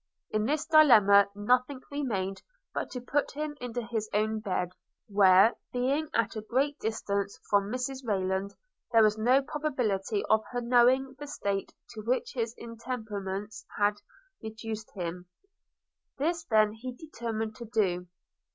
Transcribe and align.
In 0.31 0.45
this 0.47 0.65
dilemma 0.65 1.27
nothing 1.35 1.79
remained 1.91 2.41
but 2.73 2.89
to 2.89 2.99
put 2.99 3.33
him 3.33 3.55
into 3.61 3.83
his 3.85 4.09
own 4.15 4.39
bed; 4.39 4.71
where 5.07 5.53
being 5.71 6.09
at 6.15 6.35
a 6.35 6.41
great 6.41 6.79
distance 6.79 7.39
from 7.51 7.71
Mrs 7.71 8.03
Rayland, 8.03 8.55
there 8.91 9.03
was 9.03 9.19
no 9.19 9.43
probability 9.43 10.25
of 10.27 10.43
her 10.53 10.59
knowing 10.61 11.15
the 11.19 11.27
state 11.27 11.71
to 11.91 12.01
which 12.01 12.33
his 12.33 12.55
intemperance 12.57 13.63
had 13.77 14.01
reduced 14.41 14.89
him. 14.95 15.27
This 16.17 16.45
then 16.45 16.73
he 16.73 16.93
determined 16.93 17.55
to 17.57 17.65
do. 17.65 18.07